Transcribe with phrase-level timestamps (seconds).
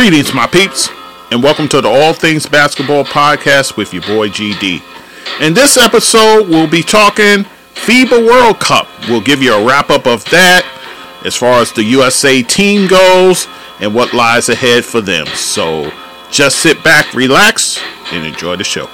[0.00, 0.88] Greetings, my peeps,
[1.30, 4.80] and welcome to the All Things Basketball Podcast with your boy GD.
[5.42, 7.44] In this episode, we'll be talking
[7.74, 8.88] FIBA World Cup.
[9.10, 10.64] We'll give you a wrap up of that
[11.26, 13.46] as far as the USA team goes
[13.80, 15.26] and what lies ahead for them.
[15.26, 15.92] So
[16.30, 17.78] just sit back, relax,
[18.10, 18.88] and enjoy the show.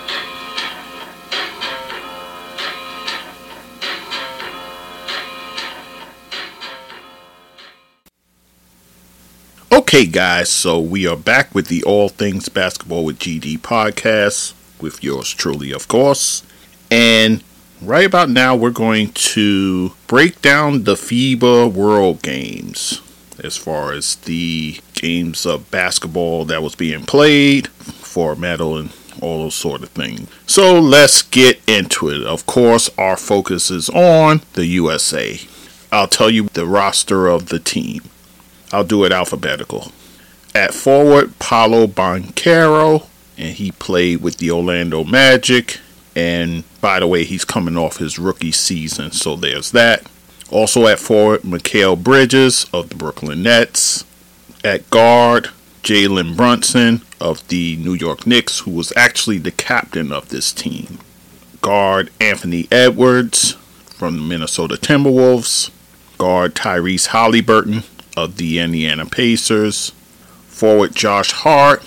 [9.96, 15.02] Okay, guys, so we are back with the All Things Basketball with GD podcast with
[15.02, 16.42] yours truly, of course.
[16.90, 17.42] And
[17.80, 23.00] right about now, we're going to break down the FIBA World Games
[23.42, 28.92] as far as the games of basketball that was being played for medal and
[29.22, 30.28] all those sort of things.
[30.46, 32.22] So let's get into it.
[32.22, 35.40] Of course, our focus is on the USA.
[35.90, 38.02] I'll tell you the roster of the team.
[38.72, 39.92] I'll do it alphabetical.
[40.54, 45.78] At forward, Paolo Banchero, and he played with the Orlando Magic.
[46.14, 50.06] And by the way, he's coming off his rookie season, so there's that.
[50.50, 54.04] Also at forward, Mikal Bridges of the Brooklyn Nets.
[54.64, 55.50] At guard,
[55.82, 60.98] Jalen Brunson of the New York Knicks, who was actually the captain of this team.
[61.60, 63.52] Guard Anthony Edwards
[63.90, 65.70] from the Minnesota Timberwolves.
[66.18, 67.82] Guard Tyrese Halliburton
[68.16, 69.90] of the Indiana Pacers,
[70.46, 71.84] forward Josh Hart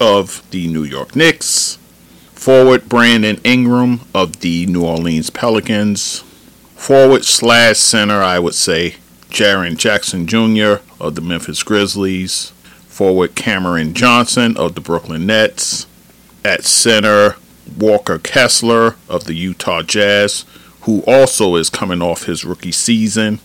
[0.00, 1.76] of the New York Knicks,
[2.32, 6.20] forward Brandon Ingram of the New Orleans Pelicans,
[6.74, 8.96] forward slash center, I would say,
[9.28, 10.82] Jaren Jackson Jr.
[11.00, 12.50] of the Memphis Grizzlies,
[12.86, 15.86] forward Cameron Johnson of the Brooklyn Nets,
[16.44, 17.36] at center
[17.76, 20.44] Walker Kessler of the Utah Jazz,
[20.82, 23.40] who also is coming off his rookie season,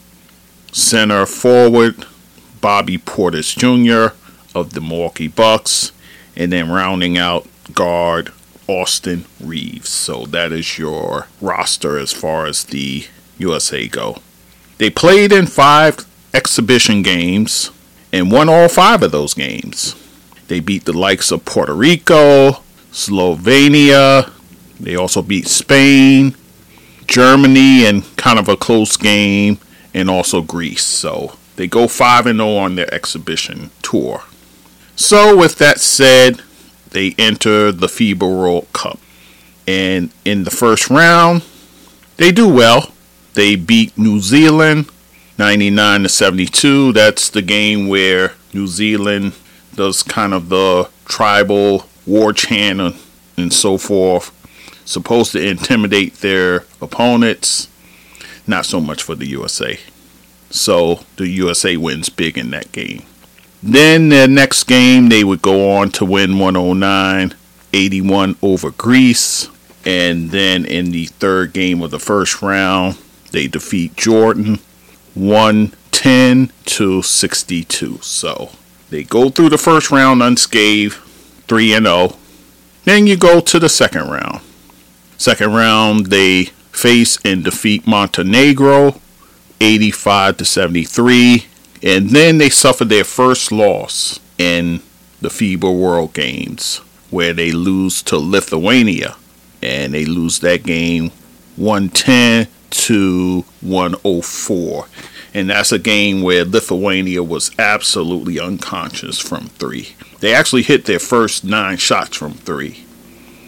[0.72, 2.06] center forward
[2.64, 4.16] Bobby Portis Jr.
[4.56, 5.92] of the Milwaukee Bucks,
[6.34, 8.32] and then rounding out guard
[8.68, 9.90] Austin Reaves.
[9.90, 13.06] So that is your roster as far as the
[13.38, 14.20] USA go.
[14.78, 17.70] They played in five exhibition games
[18.14, 19.96] and won all five of those games.
[20.48, 22.62] They beat the likes of Puerto Rico,
[22.94, 24.32] Slovenia.
[24.80, 26.34] They also beat Spain,
[27.08, 29.58] Germany, and kind of a close game,
[29.94, 30.86] and also Greece.
[30.86, 34.24] So they go 5 and 0 on their exhibition tour.
[34.96, 36.42] So, with that said,
[36.92, 39.00] they enter the FIBA World Cup.
[39.68, 41.44] And in the first round,
[42.18, 42.92] they do well.
[43.34, 44.90] They beat New Zealand
[45.38, 46.94] 99 to 72.
[46.94, 49.34] That's the game where New Zealand
[49.76, 52.96] does kind of the tribal war chant and,
[53.36, 54.32] and so forth.
[54.86, 57.68] Supposed to intimidate their opponents.
[58.46, 59.80] Not so much for the USA.
[60.54, 63.04] So the USA wins big in that game.
[63.64, 67.34] Then the next game, they would go on to win 109
[67.74, 69.50] 81 over Greece.
[69.84, 73.00] And then in the third game of the first round,
[73.32, 74.60] they defeat Jordan
[75.16, 77.98] 110 to 62.
[78.02, 78.52] So
[78.92, 80.94] they go through the first round unscathed,
[81.48, 82.16] 3 and 0.
[82.84, 84.42] Then you go to the second round.
[85.18, 89.02] Second round, they face and defeat Montenegro
[89.64, 91.46] 85 to 73.
[91.82, 94.82] And then they suffered their first loss in
[95.22, 96.78] the FIBA World Games,
[97.10, 99.16] where they lose to Lithuania.
[99.62, 101.12] And they lose that game
[101.56, 104.88] 110 to 104.
[105.34, 109.96] And that's a game where Lithuania was absolutely unconscious from three.
[110.20, 112.86] They actually hit their first nine shots from three.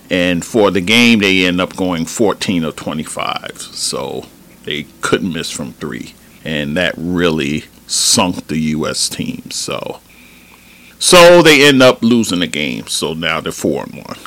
[0.09, 3.57] And for the game, they end up going 14 of 25.
[3.57, 4.25] So
[4.65, 9.07] they couldn't miss from three, and that really sunk the U.S.
[9.07, 9.49] team.
[9.51, 10.01] So,
[10.99, 12.87] so they end up losing the game.
[12.87, 14.17] So now they're four and one.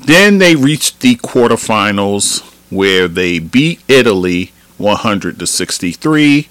[0.00, 2.40] Then they reached the quarterfinals
[2.70, 6.48] where they beat Italy 100 to 63.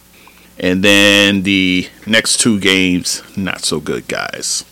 [0.60, 4.64] And then the next two games, not so good, guys.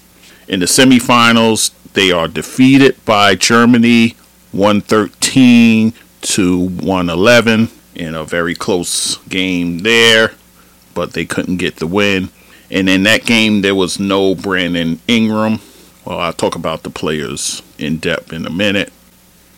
[0.47, 4.15] In the semifinals, they are defeated by Germany
[4.51, 7.69] 113 to 111
[8.01, 10.33] in a very close game there,
[10.93, 12.29] but they couldn't get the win.
[12.69, 15.59] And in that game, there was no Brandon Ingram.
[16.05, 18.91] Well, I'll talk about the players in depth in a minute.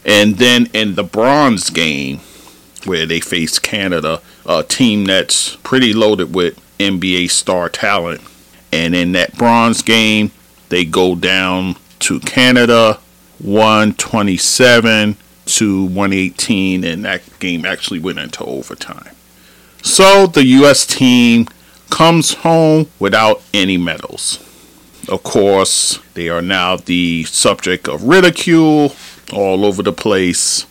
[0.06, 2.20] And then in the bronze game,
[2.86, 8.22] where they faced Canada, a team that's pretty loaded with NBA star talent.
[8.74, 10.32] And in that bronze game,
[10.68, 13.00] they go down to Canada
[13.40, 19.16] 127 to 118, and that game actually went into overtime.
[19.82, 20.86] So the U.S.
[20.86, 21.48] team
[21.90, 24.40] comes home without any medals.
[25.10, 28.96] of course, they are now the subject of ridicule
[29.34, 30.66] all over the place.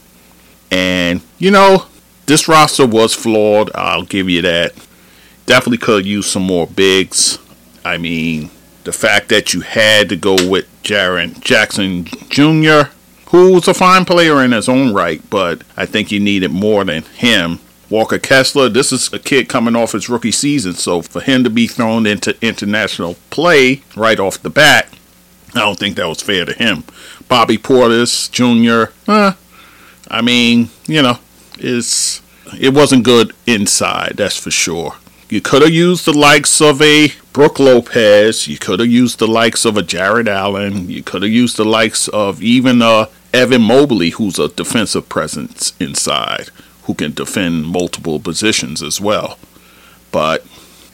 [0.71, 1.87] And, you know,
[2.27, 3.71] this roster was flawed.
[3.75, 4.73] I'll give you that.
[5.45, 7.39] Definitely could use some more bigs.
[7.85, 8.51] I mean,
[8.85, 12.91] the fact that you had to go with Jaren Jackson Jr.,
[13.33, 16.85] who was a fine player in his own right, but I think you needed more
[16.85, 17.61] than him.
[17.89, 21.51] Walker Kessler, this is a kid coming off his rookie season, so for him to
[21.51, 24.89] be thrown into international play right off the bat,
[25.55, 26.85] I don't think that was fair to him.
[27.27, 29.33] Bobby Portis Jr., eh,
[30.09, 31.19] I mean, you know,
[31.59, 32.21] it's
[32.59, 34.97] it wasn't good inside, that's for sure.
[35.31, 38.47] You could have used the likes of a Brook Lopez.
[38.47, 40.91] You could have used the likes of a Jarrett Allen.
[40.91, 45.73] You could have used the likes of even uh, Evan Mobley, who's a defensive presence
[45.81, 46.49] inside,
[46.85, 49.39] who can defend multiple positions as well.
[50.11, 50.45] But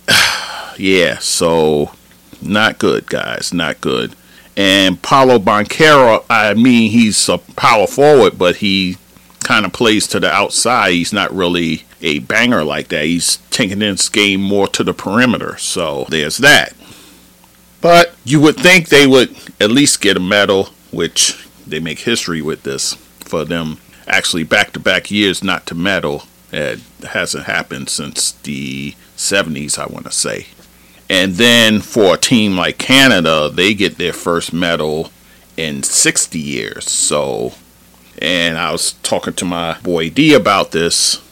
[0.79, 1.93] yeah, so
[2.41, 3.53] not good, guys.
[3.53, 4.15] Not good.
[4.57, 8.97] And Paolo Banchero, I mean, he's a power forward, but he
[9.41, 10.93] kind of plays to the outside.
[10.93, 13.05] He's not really a banger like that.
[13.05, 15.57] He's taking this game more to the perimeter.
[15.59, 16.73] So there's that.
[17.81, 22.43] But you would think they would at least get a medal, which they make history
[22.43, 26.25] with this for them actually back to back years not to medal.
[26.51, 30.47] It hasn't happened since the 70s, I want to say.
[31.11, 35.11] And then for a team like Canada, they get their first medal
[35.57, 36.91] in 60 years.
[36.91, 37.53] So
[38.21, 41.23] and I was talking to my boy D about this.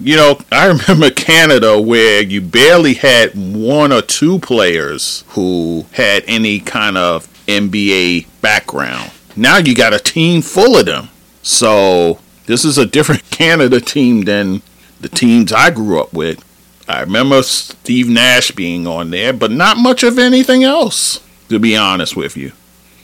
[0.00, 6.24] You know, I remember Canada where you barely had one or two players who had
[6.26, 9.10] any kind of NBA background.
[9.36, 11.08] Now you got a team full of them.
[11.42, 14.62] So this is a different Canada team than
[15.00, 16.44] the teams I grew up with.
[16.86, 21.76] I remember Steve Nash being on there, but not much of anything else, to be
[21.76, 22.52] honest with you.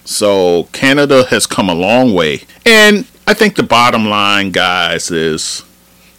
[0.05, 2.43] So Canada has come a long way.
[2.67, 5.65] And I think the bottom line, guys, is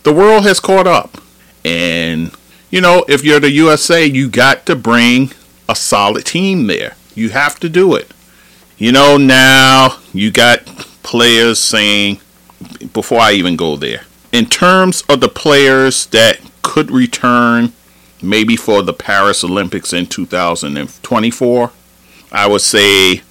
[0.04, 1.18] the world has caught up.
[1.64, 2.32] And,
[2.72, 5.32] you know, if you're the USA, you got to bring
[5.70, 6.96] a solid team there.
[7.14, 8.12] You have to do it.
[8.82, 10.66] You know, now you got
[11.04, 12.20] players saying,
[12.94, 17.74] before I even go there, in terms of the players that could return
[18.24, 21.72] maybe for the Paris Olympics in 2024,
[22.32, 23.22] I would say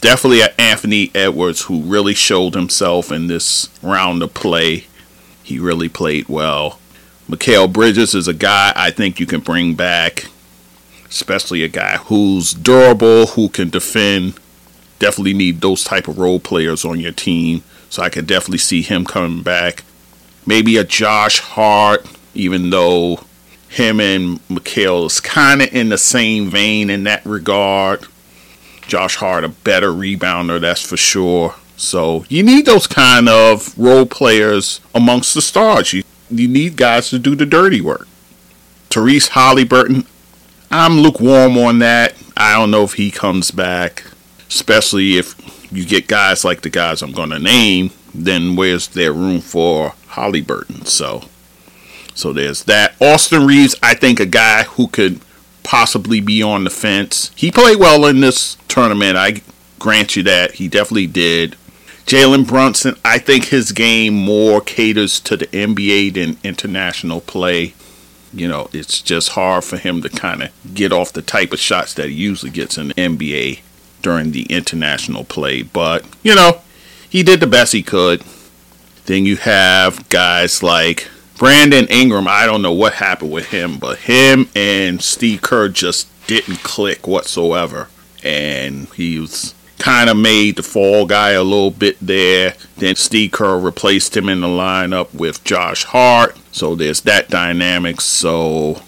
[0.00, 4.84] definitely Anthony Edwards who really showed himself in this round of play.
[5.42, 6.78] He really played well.
[7.28, 10.26] Mikal Bridges is a guy I think you can bring back,
[11.08, 14.38] especially a guy who's durable, who can defend.
[15.00, 17.64] Definitely need those type of role players on your team.
[17.88, 19.82] So I can definitely see him coming back.
[20.46, 23.24] Maybe a Josh Hart, even though
[23.68, 28.06] him and Mikal is kind of in the same vein in that regard.
[28.86, 31.54] Josh Hart a better rebounder, that's for sure.
[31.76, 35.92] So you need those kind of role players amongst the stars.
[35.92, 38.06] You you need guys to do the dirty work.
[38.88, 40.04] Tyrese Halliburton,
[40.70, 42.14] I'm lukewarm on that.
[42.36, 44.04] I don't know if he comes back,
[44.50, 45.34] especially if
[45.72, 47.90] you get guys like the guys I'm going to name.
[48.12, 50.84] Then where's there room for Halliburton?
[50.84, 51.24] So,
[52.14, 52.94] so there's that.
[53.00, 55.20] Austin Reaves, I think a guy who could
[55.62, 57.30] possibly be on the fence.
[57.36, 59.16] He played well in this tournament.
[59.16, 59.42] I
[59.78, 60.54] grant you that.
[60.54, 61.56] He definitely did.
[62.06, 67.74] Jalen Brunson, I think his game more caters to the NBA than international play.
[68.32, 71.60] You know, it's just hard for him to kind of get off the type of
[71.60, 73.60] shots that he usually gets in the NBA
[74.02, 75.62] during the international play.
[75.62, 76.62] But, you know,
[77.08, 78.22] he did the best he could.
[79.06, 81.08] Then you have guys like
[81.40, 86.06] Brandon Ingram, I don't know what happened with him, but him and Steve Kerr just
[86.26, 87.88] didn't click whatsoever.
[88.22, 92.54] And he was kind of made the fall guy a little bit there.
[92.76, 96.36] Then Steve Kerr replaced him in the lineup with Josh Hart.
[96.52, 98.02] So there's that dynamic.
[98.02, 98.82] So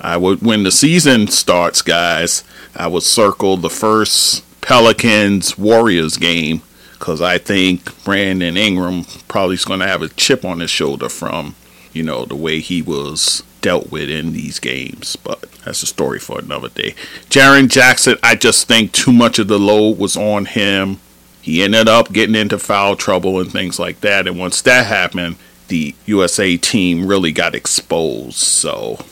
[0.00, 2.42] I would, when the season starts, guys,
[2.78, 9.64] I would circle the first Pelicans Warriors game because I think Brandon Ingram probably is
[9.64, 11.56] going to have a chip on his shoulder from,
[11.92, 15.16] you know, the way he was dealt with in these games.
[15.16, 16.94] But that's a story for another day.
[17.30, 20.98] Jaren Jackson, I just think too much of the load was on him.
[21.42, 24.28] He ended up getting into foul trouble and things like that.
[24.28, 28.36] And once that happened, the USA team really got exposed.
[28.36, 29.04] So,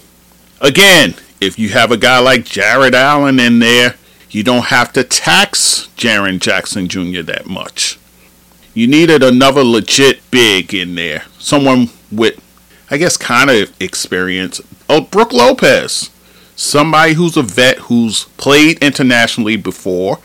[0.60, 3.94] again, if you have a guy like Jarrett Allen in there,
[4.30, 7.22] you don't have to tax Jaren Jackson Jr.
[7.22, 7.98] that much.
[8.74, 11.24] You needed another legit big in there.
[11.38, 12.38] Someone with,
[12.90, 14.60] I guess, kind of experience.
[14.88, 16.10] Oh, Brook Lopez.
[16.56, 20.18] somebody who's a vet who's played internationally before.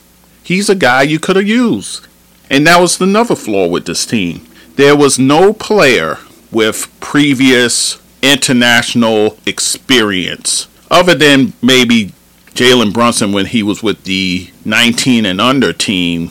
[0.43, 2.07] He's a guy you could have used.
[2.49, 4.45] And that was another flaw with this team.
[4.75, 6.17] There was no player
[6.51, 12.13] with previous international experience, other than maybe
[12.53, 16.29] Jalen Brunson when he was with the 19 and under team.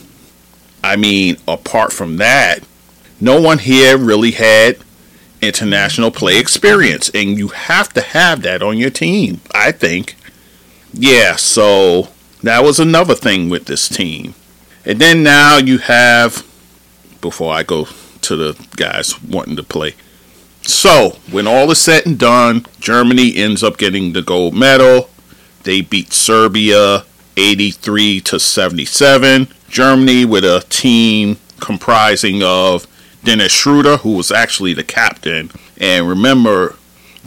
[0.85, 2.61] I mean, apart from that,
[3.21, 4.79] no one here really had
[5.43, 10.17] international play experience, and you have to have that on your team, I think.
[10.93, 12.09] Yeah, so
[12.43, 14.35] that was another thing with this team.
[14.85, 16.47] And then now you have,
[17.21, 17.87] before I go
[18.23, 19.95] to the guys wanting to play.
[20.71, 25.11] So, when all is said and done, Germany ends up getting the gold medal.
[25.65, 27.05] They beat Serbia
[27.37, 29.49] 83 to 77.
[29.69, 32.87] Germany with a team comprising of
[33.25, 35.51] Dennis Schroeder, who was actually the captain.
[35.77, 36.77] And remember,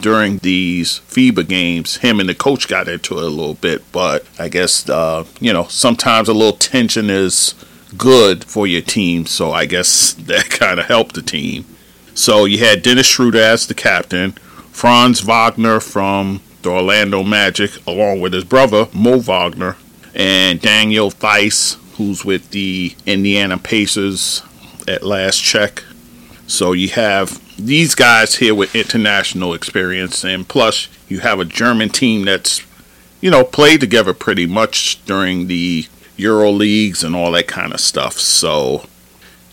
[0.00, 3.82] during these FIBA games, him and the coach got into it a little bit.
[3.92, 7.54] But I guess, uh, you know, sometimes a little tension is
[7.96, 9.26] good for your team.
[9.26, 11.66] So I guess that kind of helped the team.
[12.14, 14.32] So you had Dennis Schroeder as the captain,
[14.70, 19.76] Franz Wagner from the Orlando Magic, along with his brother, Mo Wagner,
[20.14, 24.42] and Daniel Theis, who's with the Indiana Pacers
[24.86, 25.82] at last check.
[26.46, 31.88] So you have these guys here with international experience, and plus you have a German
[31.88, 32.62] team that's,
[33.20, 37.80] you know, played together pretty much during the Euro leagues and all that kind of
[37.80, 38.14] stuff.
[38.14, 38.86] So,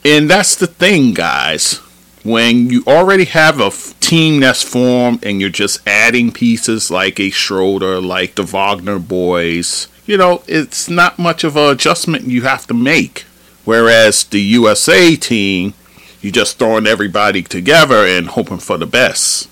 [0.06, 1.80] and that's the thing, guys.
[2.24, 7.20] When you already have a f- team that's formed and you're just adding pieces like
[7.20, 12.44] a Schroeder, like the Wagner boys, you know, it's not much of an adjustment you
[12.44, 13.26] have to make.
[13.66, 15.74] Whereas the USA team,
[16.22, 19.50] you're just throwing everybody together and hoping for the best.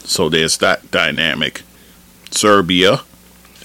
[0.00, 1.62] So there's that dynamic.
[2.30, 3.02] Serbia,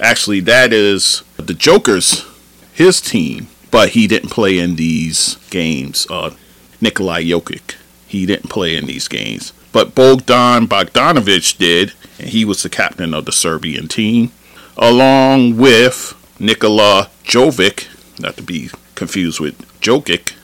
[0.00, 2.24] actually, that is the Joker's
[2.72, 6.06] his team, but he didn't play in these games.
[6.10, 6.34] Uh,
[6.80, 7.76] Nikolai Jokic,
[8.14, 13.12] he didn't play in these games, but Bogdan Bogdanovic did, and he was the captain
[13.12, 14.30] of the Serbian team,
[14.76, 17.88] along with Nikola Jovic,
[18.20, 20.34] not to be confused with Jokic,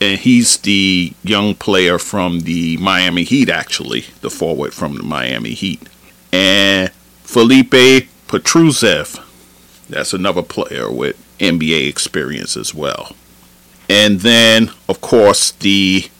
[0.00, 5.54] and he's the young player from the Miami Heat, actually, the forward from the Miami
[5.54, 5.82] Heat.
[6.32, 6.90] And
[7.24, 9.24] Felipe Petrusev,
[9.88, 13.12] that's another player with NBA experience as well.
[13.90, 16.10] And then, of course, the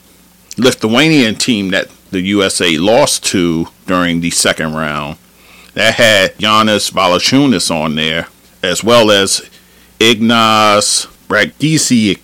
[0.59, 5.17] Lithuanian team that the USA lost to during the second round,
[5.75, 8.29] that had Jonas Valanciunas on there,
[8.63, 9.49] as well as
[9.99, 12.21] Ignas Brazdeikis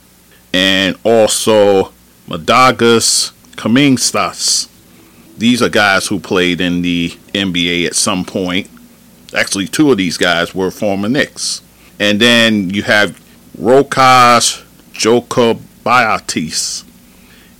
[0.52, 1.92] and also
[2.28, 4.68] Mindaugas Kuzminskas.
[5.36, 8.70] These are guys who played in the NBA at some point.
[9.36, 11.60] Actually, two of these guys were former Knicks.
[11.98, 13.20] And then you have
[13.58, 16.83] Rokas Jokubaitis.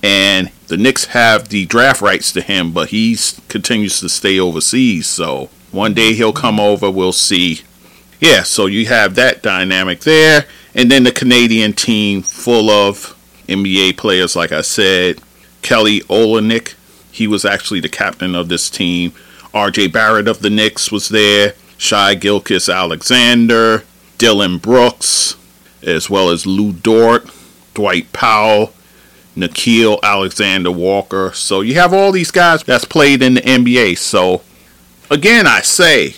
[0.05, 3.17] And the Knicks have the draft rights to him, but he
[3.49, 5.07] continues to stay overseas.
[5.07, 6.91] So one day he'll come over.
[6.91, 7.63] We'll see.
[8.21, 10.45] Yeah, so you have that dynamic there.
[10.75, 13.17] And then the Canadian team full of
[13.49, 15.23] NBA players, like I said.
[15.63, 16.75] Kelly Olynyk,
[17.11, 19.13] he was actually the captain of this team.
[19.55, 21.55] RJ Barrett of the Knicks was there.
[21.79, 23.85] Shai Gilgeous-Alexander,
[24.19, 25.37] Dillon Brooks,
[25.83, 27.31] as well as Lu Dort,
[27.73, 28.75] Dwight Powell,
[29.37, 31.33] Nickeil Alexander Walker.
[31.35, 33.99] So you have all these guys that's played in the NBA.
[33.99, 34.43] So
[35.11, 36.14] again, I say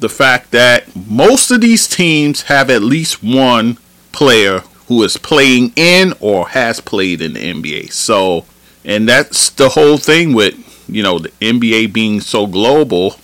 [0.00, 3.78] the fact that most of these teams have at least one
[4.12, 7.92] player who is playing in or has played in the NBA.
[7.92, 8.44] So,
[8.84, 10.54] and that's the whole thing with,
[10.88, 13.16] you know, the NBA being so global.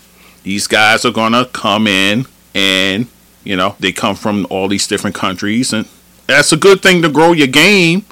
[0.43, 3.07] These guys are going to come in and,
[3.45, 5.73] you know, they come from all these different countries.
[5.73, 5.87] And
[6.27, 8.07] that's a good thing to grow your game.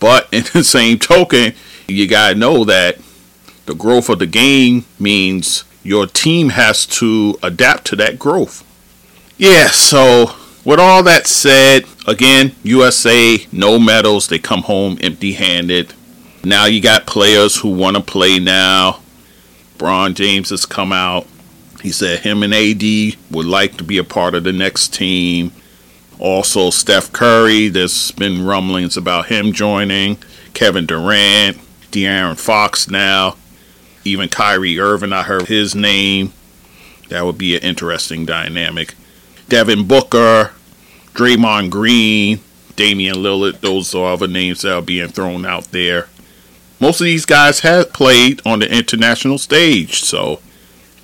[0.00, 1.54] But in the same token,
[1.88, 2.98] you got to know that
[3.66, 8.62] the growth of the game means your team has to adapt to that growth.
[9.36, 10.34] Yeah, so
[10.64, 14.28] with all that said, again, USA, no medals.
[14.28, 15.92] They come home empty handed.
[16.44, 19.00] Now you got players who want to play now.
[19.76, 21.26] Bron James has come out.
[21.82, 22.82] He said him and AD
[23.30, 25.52] would like to be a part of the next team.
[26.24, 30.16] Also, Steph Curry, there's been rumblings about him joining.
[30.54, 31.58] Kevin Durant,
[31.90, 33.36] De'Aaron Fox now.
[34.06, 36.32] Even Kyrie Irving, I heard his name.
[37.10, 38.94] That would be an interesting dynamic.
[39.50, 40.52] Devin Booker,
[41.12, 42.40] Draymond Green,
[42.74, 46.08] Damian Lillard, those are other names that are being thrown out there.
[46.80, 50.40] Most of these guys have played on the international stage, so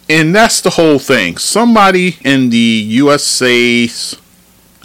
[0.08, 1.36] And that's the whole thing.
[1.36, 4.16] Somebody in the USA's,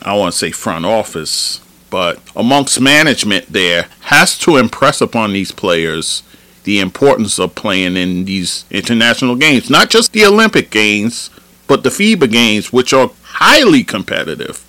[0.01, 5.51] I want to say front office, but amongst management there has to impress upon these
[5.51, 6.23] players
[6.63, 11.29] the importance of playing in these international games, not just the Olympic games,
[11.67, 14.61] but the FIBA games, which are highly competitive.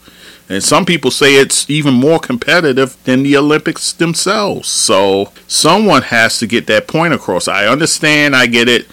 [0.48, 4.68] And some people say it's even more competitive than the Olympics themselves.
[4.68, 7.48] So someone has to get that point across.
[7.48, 8.86] I understand, I get it.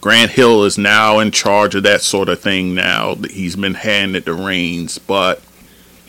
[0.00, 3.14] Grant Hill is now in charge of that sort of thing now.
[3.14, 4.98] that He's been handed the reins.
[4.98, 5.42] But,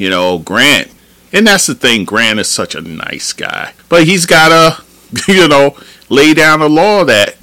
[0.01, 0.89] you know, Grant,
[1.31, 3.74] and that's the thing, Grant is such a nice guy.
[3.88, 4.84] But he's got to,
[5.31, 5.77] you know,
[6.10, 7.38] lay down a law that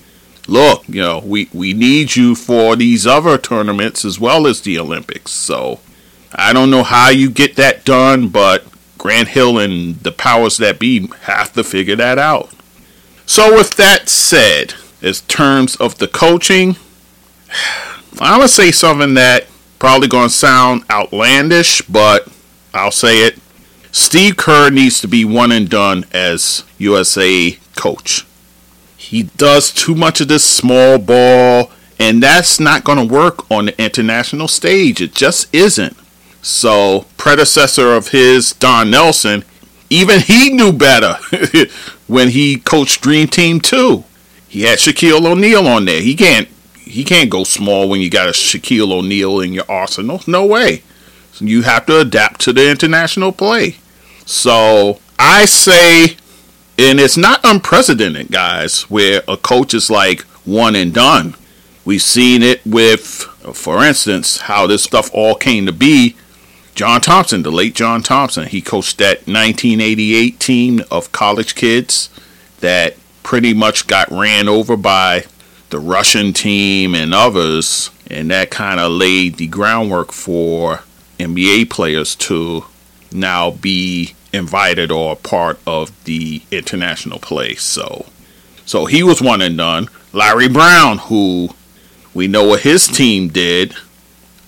[0.48, 4.76] look, you know, we, we need you for these other tournaments as well as the
[4.76, 5.30] Olympics.
[5.30, 5.78] So
[6.34, 8.64] I don't know how you get that done, but
[8.98, 12.50] Grant Hill and the powers that be have to figure that out.
[13.24, 16.74] So, with that said, as terms of the coaching,
[18.20, 19.46] I'm gonna say something that
[19.78, 22.26] probably gonna sound outlandish, but
[22.74, 23.38] I'll say it.
[23.90, 28.26] Steve Kerr needs to be one and done as USA coach.
[28.96, 33.66] He does too much of this small ball, and that's not going to work on
[33.66, 35.00] the international stage.
[35.00, 35.96] It just isn't.
[36.42, 39.44] So, predecessor of his, Don Nelson,
[39.90, 41.14] even he knew better
[42.06, 44.04] when he coached Dream Team 2.
[44.48, 46.00] He had Shaquille O'Neal on there.
[46.00, 50.22] He can't he can't go small when you got a Shaquille O'Neal in your arsenal.
[50.26, 50.82] No way.
[51.40, 53.76] You have to adapt to the international play.
[54.26, 56.16] So, I say
[56.78, 61.34] and it's not unprecedented, guys, where a coach is like one and done.
[61.84, 63.02] We've seen it with,
[63.52, 66.14] for instance, how this stuff all came to be.
[66.76, 72.10] John Thompson, the late John Thompson, he coached that 1988 team of college kids
[72.60, 72.94] that
[73.24, 75.24] pretty much got ran over by
[75.70, 80.82] the Russian team and others, and that kind of laid the groundwork for
[81.18, 82.64] NBA players to
[83.12, 87.54] now be invited or part of the international play.
[87.54, 88.06] So,
[88.66, 89.88] so he was one and done.
[90.12, 91.50] Larry Brown, who
[92.14, 93.74] we know what his team did,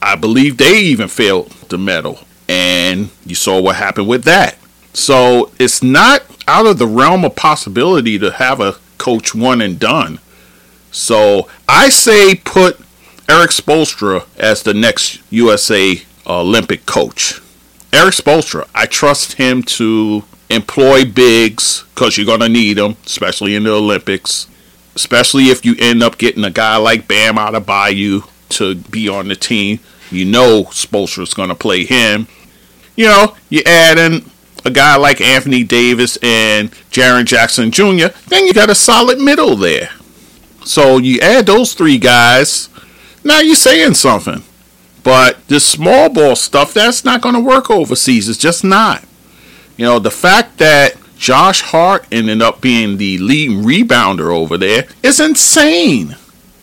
[0.03, 4.57] I believe they even failed the medal, and you saw what happened with that.
[4.95, 9.79] So it's not out of the realm of possibility to have a coach one and
[9.79, 10.19] done.
[10.91, 12.81] So I say put
[13.29, 17.41] Erik Spoelstra as the next USA Olympic coach.
[17.93, 23.55] Erik Spoelstra, I trust him to employ bigs because you're going to need them, especially
[23.55, 24.47] in the Olympics.
[24.95, 29.37] Especially if you end up getting a guy like Bam Adebayo to be on the
[29.37, 29.79] team.
[30.11, 32.27] You know Spoelstra's going to play him.
[32.97, 34.25] You know, you add in
[34.65, 39.57] a guy like Anthony Davis and Jaren Jackson Jr., then you got a solid middle
[39.57, 39.91] there.
[40.65, 42.69] So you add those three guys,
[43.25, 44.43] now you're saying something.
[45.03, 48.29] But this small ball stuff, that's not going to work overseas.
[48.29, 49.05] It's just not.
[49.77, 54.87] You know, the fact that Josh Hart ended up being the lead rebounder over there
[55.03, 56.17] is insane.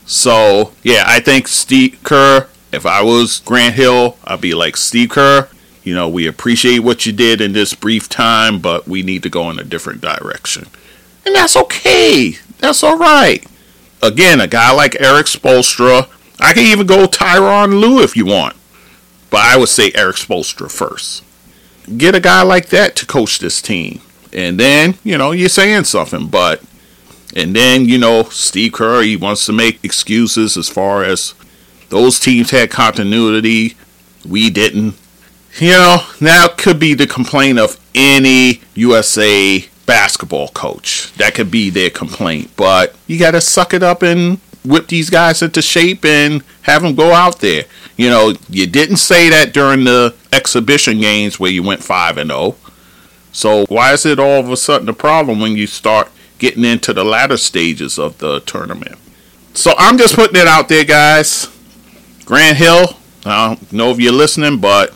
[0.05, 5.09] So, yeah, I think Steve Kerr, if I was Grant Hill, I'd be like, Steve
[5.09, 5.49] Kerr,
[5.83, 9.29] you know, we appreciate what you did in this brief time, but we need to
[9.29, 10.67] go in a different direction.
[11.25, 12.35] And that's okay.
[12.59, 13.45] That's all right.
[14.01, 18.55] Again, a guy like Erik Spoelstra, I can even go Tyronn Lue if you want.
[19.29, 21.23] But I would say Erik Spoelstra first.
[21.97, 24.01] Get a guy like that to coach this team.
[24.33, 26.27] And then, you know, you're saying something.
[26.27, 26.61] But,
[27.35, 31.33] and then, you know, Steve Kerr, he wants to make excuses as far as
[31.89, 33.75] those teams had continuity.
[34.27, 34.95] We didn't.
[35.59, 41.11] You know, now could be the complaint of any USA basketball coach.
[41.13, 42.51] That could be their complaint.
[42.55, 46.81] But you got to suck it up and whip these guys into shape and have
[46.81, 47.65] them go out there.
[47.95, 52.29] You know, you didn't say that during the exhibition games where you went 5 and
[52.29, 52.55] 0.
[53.31, 56.93] So why is it all of a sudden a problem when you start getting into
[56.93, 58.97] the latter stages of the tournament?
[59.53, 61.47] So I'm just putting it out there, guys.
[62.25, 64.93] Grant Hill, I don't know if you're listening, but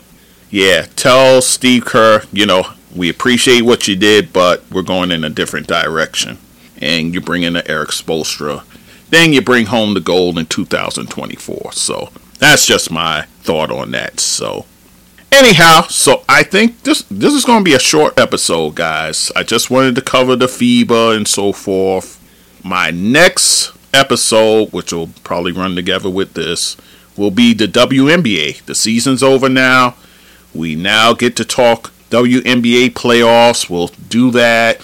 [0.50, 5.24] yeah, tell Steve Kerr, you know, we appreciate what you did, but we're going in
[5.24, 6.38] a different direction.
[6.78, 8.64] And you're bringing the Erik Spoelstra
[9.12, 11.72] then you bring home the gold in 2024.
[11.72, 14.18] So that's just my thought on that.
[14.18, 14.64] So
[15.30, 19.30] anyhow, so I think this this is going to be a short episode, guys.
[19.36, 22.18] I just wanted to cover the FIBA and so forth.
[22.64, 26.78] My next episode, which will probably run together with this,
[27.14, 28.64] will be the WNBA.
[28.64, 29.94] The season's over now.
[30.54, 33.68] We now get to talk WNBA playoffs.
[33.68, 34.82] We'll do that.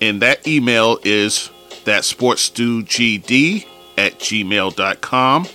[0.01, 1.51] and that email is
[1.85, 3.67] thatsportsdudegd
[3.99, 5.47] at gmail.com.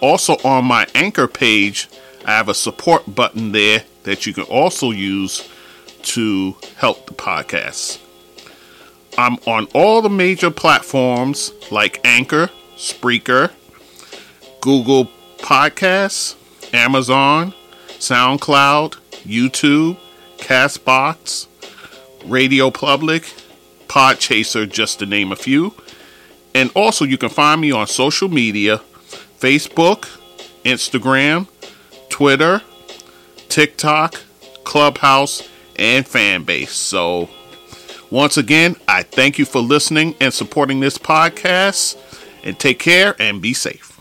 [0.00, 1.88] Also, on my Anchor page,
[2.24, 5.48] I have a support button there that you can also use
[6.02, 7.98] to help the podcast.
[9.18, 13.52] I'm on all the major platforms like Anchor, Spreaker,
[14.60, 16.36] Google Podcasts,
[16.72, 17.52] Amazon,
[17.98, 19.98] SoundCloud, YouTube,
[20.38, 21.46] Castbox,
[22.24, 23.24] Radio Public,
[23.88, 25.74] Podchaser, just to name a few.
[26.54, 28.80] And also, you can find me on social media
[29.38, 30.08] Facebook,
[30.64, 31.48] Instagram,
[32.12, 32.60] Twitter,
[33.48, 34.20] TikTok,
[34.64, 36.68] Clubhouse, and Fanbase.
[36.68, 37.30] So,
[38.10, 41.96] once again, I thank you for listening and supporting this podcast.
[42.44, 43.91] And take care and be safe.